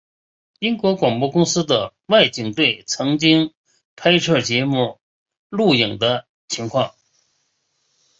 [0.61, 3.53] 英国广播公司的外景队曾经
[3.95, 4.99] 拍摄节目
[5.49, 6.95] 录影的情况。